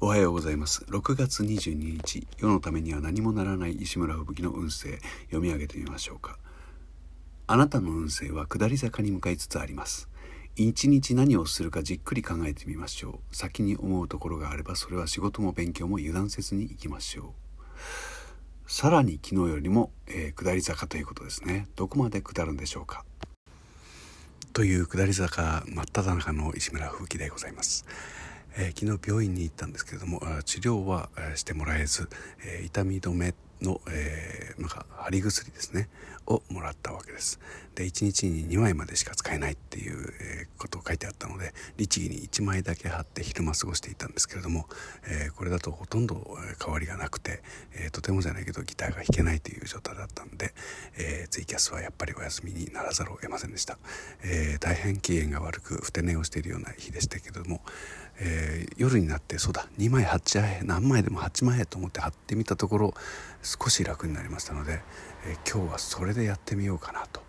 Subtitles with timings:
[0.00, 0.84] おはようございます。
[0.84, 6.38] 6月22日、世のためには何もならない石村吹雪の運勢、読み上げてみましょうか。
[7.48, 10.08] あなたの運勢は下り坂に向かいつつあります。
[10.54, 13.36] 一日何をするかじっくり考えてみましょう。
[13.36, 17.34] 先に思うところがあれば、それは仕事も勉強も油断せずに行きましょ
[18.68, 18.70] う。
[18.70, 21.66] さらに昨日よりも、えー、下り坂ということですね。
[21.74, 23.04] どこまで下るんでしょうか。
[24.52, 27.84] という下り坂真っ只中の石村吹雪でございます。
[28.58, 32.08] えー、昨日病院に行ったんですけれども治療はしてもらえず、
[32.44, 35.88] えー、痛み止めの、えー、なんか貼り薬ですね
[36.26, 37.40] をもらったわけです。
[37.74, 44.66] で1日に2枚までしか使えないっていう、え、ことを書いてあったので律儀に1枚だけ貼って昼間過ごしていたんですけれども、
[45.06, 50.52] えー、これだとほとんど変わりがなくて、えとてもじゃないけどギターが弾けないという状態だったんで、
[50.98, 53.78] えツイキャスはやっぱりお休みにならざるを得ませんでした、
[54.22, 57.62] え大変機嫌が悪くふて寝をしているような日でしたけれども、
[58.20, 62.94] え夜になってそうだ2枚貼っちゃえ何枚でも貼っちまえと思って貼ってみたところ
[63.42, 64.80] 少し楽になりましたので、
[65.24, 67.27] え今日はそれでやってみようかなと。